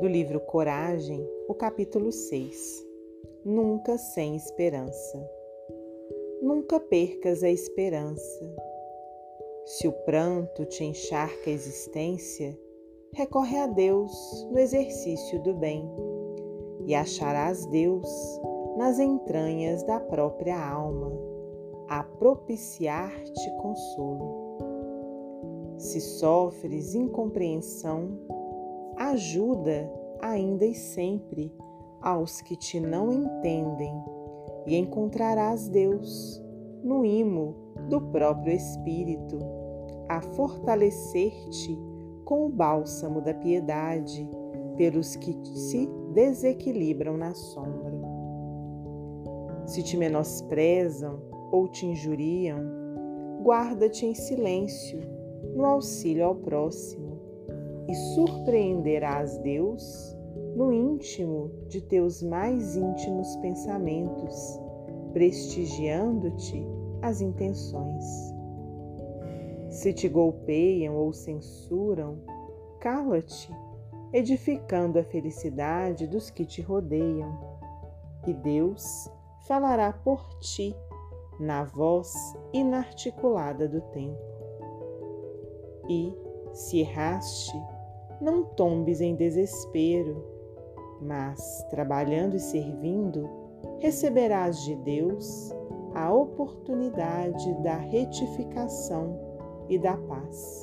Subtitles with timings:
[0.00, 2.86] do livro Coragem, o capítulo 6.
[3.44, 5.30] Nunca sem esperança.
[6.42, 8.54] Nunca percas a esperança.
[9.64, 12.58] Se o pranto te encharca a existência,
[13.14, 14.12] recorre a Deus
[14.50, 15.88] no exercício do bem
[16.84, 18.08] e acharás Deus
[18.76, 21.10] nas entranhas da própria alma,
[21.88, 24.46] a propiciar-te consolo.
[25.78, 28.18] Se sofres incompreensão,
[29.10, 31.52] ajuda ainda e sempre
[32.00, 33.92] aos que te não entendem
[34.66, 36.42] e encontrarás Deus
[36.82, 37.54] no imo
[37.88, 39.38] do próprio Espírito,
[40.08, 41.78] a fortalecer-te
[42.24, 44.28] com o bálsamo da piedade
[44.76, 47.92] pelos que se desequilibram na sombra.
[49.66, 51.20] Se te menosprezam
[51.52, 52.58] ou te injuriam,
[53.42, 55.00] guarda-te em silêncio
[55.54, 57.05] no auxílio ao próximo
[57.88, 60.16] e surpreenderás Deus
[60.54, 64.60] no íntimo de teus mais íntimos pensamentos,
[65.12, 66.66] prestigiando-te
[67.02, 68.04] as intenções.
[69.68, 72.18] Se te golpeiam ou censuram,
[72.80, 73.50] cala-te
[74.12, 77.38] edificando a felicidade dos que te rodeiam.
[78.26, 79.10] E Deus
[79.46, 80.74] falará por ti
[81.38, 82.14] na voz
[82.52, 84.18] inarticulada do tempo.
[85.88, 86.12] E,
[86.52, 87.56] se erraste,
[88.20, 90.24] não tombes em desespero,
[91.00, 93.28] mas, trabalhando e servindo,
[93.78, 95.52] receberás de Deus
[95.94, 99.18] a oportunidade da retificação
[99.68, 100.62] e da paz.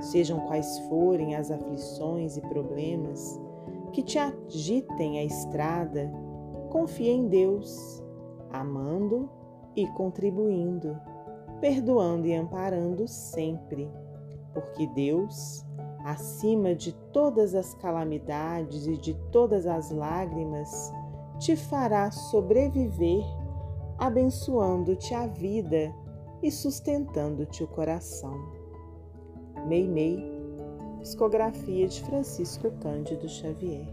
[0.00, 3.40] Sejam quais forem as aflições e problemas
[3.92, 6.12] que te agitem a estrada,
[6.70, 8.04] confie em Deus,
[8.50, 9.28] amando
[9.74, 10.96] e contribuindo,
[11.60, 13.90] perdoando e amparando sempre,
[14.52, 15.65] porque Deus,
[16.06, 20.92] acima de todas as calamidades e de todas as lágrimas,
[21.40, 23.24] te fará sobreviver,
[23.98, 25.92] abençoando-te a vida
[26.40, 28.38] e sustentando-te o coração.
[29.66, 30.24] Meimei,
[31.00, 33.92] psicografia de Francisco Cândido Xavier.